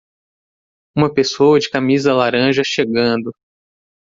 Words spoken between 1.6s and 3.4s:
camisa laranja chegando.